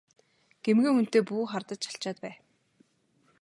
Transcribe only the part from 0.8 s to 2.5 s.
хүнтэй бүү хардаж чалчаад бай!